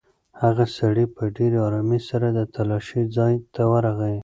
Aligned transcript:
هغه 0.41 0.65
سړی 0.77 1.05
په 1.15 1.23
ډېرې 1.35 1.57
ارامۍ 1.67 1.99
سره 2.09 2.27
د 2.31 2.39
تالاشۍ 2.53 3.03
ځای 3.17 3.33
ته 3.53 3.61
ورغی. 3.71 4.17